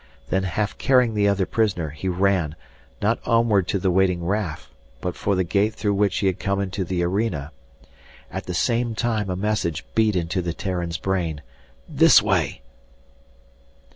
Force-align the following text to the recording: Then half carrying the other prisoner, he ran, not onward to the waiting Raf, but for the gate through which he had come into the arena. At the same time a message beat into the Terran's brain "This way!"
Then 0.29 0.41
half 0.45 0.79
carrying 0.79 1.13
the 1.13 1.27
other 1.27 1.45
prisoner, 1.45 1.89
he 1.91 2.09
ran, 2.09 2.55
not 3.03 3.19
onward 3.23 3.67
to 3.67 3.77
the 3.77 3.91
waiting 3.91 4.25
Raf, 4.25 4.71
but 4.99 5.15
for 5.15 5.35
the 5.35 5.43
gate 5.43 5.75
through 5.75 5.93
which 5.93 6.17
he 6.17 6.25
had 6.25 6.39
come 6.39 6.59
into 6.59 6.83
the 6.83 7.03
arena. 7.03 7.51
At 8.31 8.47
the 8.47 8.55
same 8.55 8.95
time 8.95 9.29
a 9.29 9.35
message 9.35 9.85
beat 9.93 10.15
into 10.15 10.41
the 10.41 10.53
Terran's 10.55 10.97
brain 10.97 11.43
"This 11.87 12.19
way!" 12.19 12.63